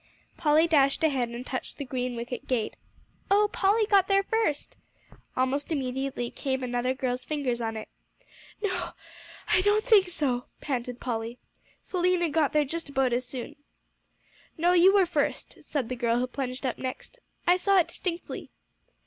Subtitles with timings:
[0.35, 2.75] Polly dashed ahead, and touched the green wicket gate.
[3.29, 4.75] "Oh, Polly got there first!"
[5.37, 7.87] Almost immediately came another girl's fingers on it.
[8.63, 8.93] "No
[9.49, 11.37] I don't think so," panted Polly.
[11.87, 13.55] "Philena got there just about as soon."
[14.57, 18.49] "No, you were first," said the girl who plunged up next; "I saw it distinctly."